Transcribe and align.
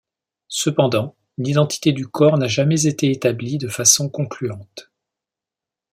Cependant, 0.47 1.15
l'identité 1.37 1.91
du 1.93 2.07
corps 2.07 2.39
n'a 2.39 2.47
jamais 2.47 2.87
été 2.87 3.11
établie 3.11 3.59
de 3.59 3.67
façon 3.67 4.09
concluante. 4.09 4.89